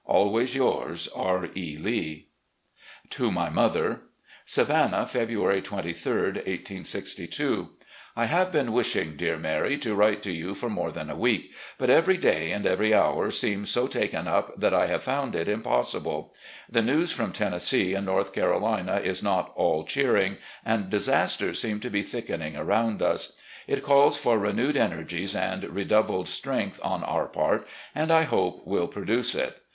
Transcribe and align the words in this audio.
Always 0.17 0.55
yours, 0.55 1.07
"R. 1.15 1.47
E. 1.55 1.77
Lee." 1.77 2.29
To 3.11 3.31
my 3.31 3.51
mother: 3.51 4.01
"Savannah, 4.45 5.05
February 5.05 5.61
23, 5.61 6.11
1862." 6.39 7.69
I 8.17 8.25
have 8.25 8.51
been 8.51 8.73
wishing, 8.73 9.15
dear 9.15 9.37
Mary, 9.37 9.77
to 9.77 9.93
write 9.93 10.23
to 10.23 10.31
you 10.31 10.55
for 10.55 10.71
more 10.71 10.89
than 10.91 11.11
a 11.11 11.15
week, 11.15 11.51
but 11.77 11.91
every 11.91 12.17
day 12.17 12.49
and 12.51 12.65
every 12.65 12.95
hour 12.95 13.29
seem 13.29 13.63
so 13.63 13.85
taken 13.85 14.27
up 14.27 14.59
that 14.59 14.73
I 14.73 14.87
have 14.87 15.03
found 15.03 15.35
it 15.35 15.47
impossible.... 15.47 16.33
The 16.67 16.81
news 16.81 17.11
from 17.11 17.31
Tennessee 17.31 17.93
and 17.93 18.07
North 18.07 18.33
Carolina 18.33 18.95
is 19.03 19.21
not 19.21 19.53
all 19.55 19.83
cheering, 19.83 20.37
and 20.65 20.89
disasters 20.89 21.61
seem 21.61 21.79
to 21.79 21.91
be 21.91 22.01
thickening 22.01 22.53
arotmd 22.55 23.03
us. 23.03 23.39
It 23.67 23.83
calls 23.83 24.17
for 24.17 24.39
renewed 24.39 24.77
energies 24.77 25.35
and 25.35 25.63
redoubled 25.65 26.27
strength 26.27 26.79
on 26.83 27.03
our 27.03 27.27
part, 27.27 27.67
and, 27.93 28.09
I 28.11 28.23
hope, 28.23 28.65
will 28.65 28.87
produce 28.87 29.35
it. 29.35 29.61